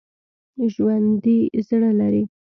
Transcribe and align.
ژوندي 0.73 1.37
زړه 1.67 1.91
لري 1.99 2.23